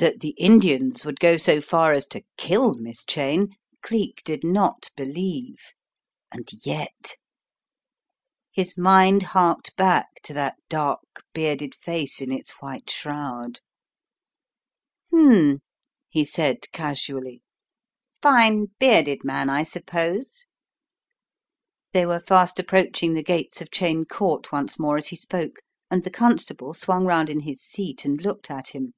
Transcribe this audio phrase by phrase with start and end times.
[0.00, 2.64] That the Indians would go so far as to 34 The Riddle of the Purple
[2.66, 3.04] Emperor kill Miss
[3.52, 5.58] Cheyne Cleek did not believe,
[6.32, 7.16] and yet—
[8.52, 13.60] his mind harked back to that dark, bearded face in its white shroud.
[15.12, 15.60] "Hm,"
[16.08, 17.40] he said, casually.
[18.20, 20.46] "Fine, bearded man I suppose?"
[21.92, 25.60] They were fast approaching the gates of Cheyne Court once more as he spoke,
[25.92, 28.94] and the con* stable swung round in his seat and looked at him.